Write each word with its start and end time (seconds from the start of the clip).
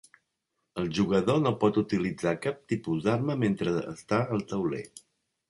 El 0.83 0.87
jugador 0.99 1.37
no 1.47 1.51
pot 1.63 1.77
utilitzar 1.81 2.33
cap 2.47 2.65
tipus 2.73 3.05
d'arma 3.09 3.37
mentre 3.45 3.77
està 3.95 4.25
al 4.39 4.45
tauler. 4.55 4.83